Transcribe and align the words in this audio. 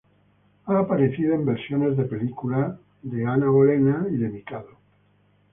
Ha 0.65 0.79
aparecido 0.79 1.35
en 1.35 1.45
versiones 1.45 1.95
de 1.95 2.05
película 2.05 2.75
de 3.03 3.23
"Anna 3.23 3.51
Bolena" 3.51 4.07
y 4.09 4.17
"The 4.17 4.29
Mikado". 4.29 4.79